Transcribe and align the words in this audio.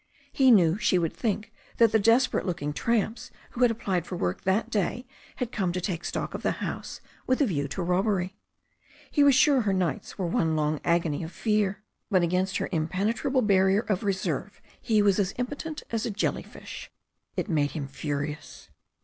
He 0.31 0.49
knew 0.49 0.79
she 0.79 0.97
would 0.97 1.13
think 1.15 1.53
that 1.77 1.91
the 1.91 1.99
desperate 1.99 2.43
looking 2.47 2.73
tramps 2.73 3.29
who 3.51 3.61
had 3.61 3.69
ap 3.69 3.77
plied 3.77 4.03
for 4.07 4.15
work 4.15 4.41
that 4.45 4.71
day 4.71 5.05
had 5.35 5.51
come 5.51 5.71
to 5.73 5.79
take 5.79 6.03
stock 6.05 6.33
of 6.33 6.41
the 6.41 6.53
house 6.53 7.01
with 7.27 7.39
a 7.39 7.45
view 7.45 7.67
to 7.67 7.83
robbery. 7.83 8.35
He 9.11 9.23
was 9.23 9.35
sure 9.35 9.61
her 9.61 9.73
nights 9.73 10.17
were 10.17 10.25
one 10.25 10.55
long 10.55 10.81
agony 10.83 11.21
of 11.23 11.31
fear. 11.31 11.83
But 12.09 12.23
against 12.23 12.57
her 12.57 12.67
impenetrable 12.71 13.43
barrier 13.43 13.81
of 13.81 14.03
reserve 14.03 14.59
he 14.81 15.03
was 15.03 15.19
as 15.19 15.35
impotent 15.37 15.83
as 15.91 16.03
a 16.07 16.09
jellyfish. 16.09 16.89
It 17.35 17.47
made 17.47 17.73
him 17.73 17.87
furious. 17.87 18.69